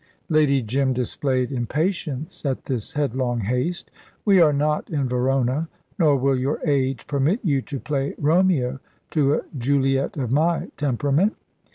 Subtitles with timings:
[0.29, 3.91] Lady Jim displayed impatience at this headlong haste.
[4.25, 8.79] "We are not in Verona, nor will your age permit you to play Romeo
[9.11, 11.35] to a Juliet of my temperament.